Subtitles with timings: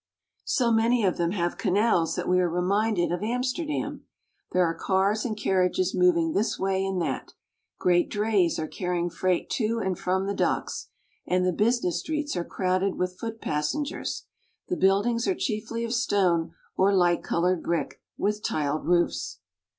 [0.47, 4.05] So many of them have canals that we are reminded of Amsterdam.
[4.51, 7.33] There are cars and carriages moving this way and that.
[7.77, 10.87] Great drays are carrying freight to and from the docks,
[11.27, 14.25] and the business streets are crowded with foot passen gers.
[14.69, 19.37] The buildings are chiefly of stone or light colored brick with tiled roofs.